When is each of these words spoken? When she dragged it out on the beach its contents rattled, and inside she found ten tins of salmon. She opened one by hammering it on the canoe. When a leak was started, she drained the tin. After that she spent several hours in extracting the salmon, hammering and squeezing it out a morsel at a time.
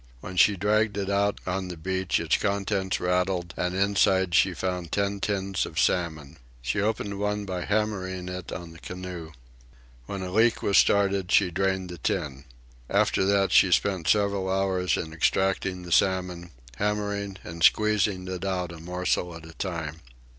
When 0.19 0.35
she 0.35 0.55
dragged 0.57 0.97
it 0.97 1.11
out 1.11 1.39
on 1.45 1.67
the 1.67 1.77
beach 1.77 2.19
its 2.19 2.35
contents 2.37 2.99
rattled, 2.99 3.53
and 3.55 3.75
inside 3.75 4.33
she 4.33 4.55
found 4.55 4.91
ten 4.91 5.19
tins 5.19 5.63
of 5.63 5.79
salmon. 5.79 6.37
She 6.59 6.81
opened 6.81 7.19
one 7.19 7.45
by 7.45 7.65
hammering 7.65 8.27
it 8.27 8.51
on 8.51 8.71
the 8.71 8.79
canoe. 8.79 9.31
When 10.07 10.23
a 10.23 10.31
leak 10.31 10.63
was 10.63 10.79
started, 10.79 11.31
she 11.31 11.51
drained 11.51 11.91
the 11.91 11.99
tin. 11.99 12.45
After 12.89 13.23
that 13.25 13.51
she 13.51 13.71
spent 13.71 14.07
several 14.07 14.49
hours 14.49 14.97
in 14.97 15.13
extracting 15.13 15.83
the 15.83 15.91
salmon, 15.91 16.49
hammering 16.77 17.37
and 17.43 17.61
squeezing 17.61 18.27
it 18.27 18.43
out 18.43 18.71
a 18.71 18.79
morsel 18.79 19.35
at 19.35 19.45
a 19.45 19.53
time. 19.53 20.01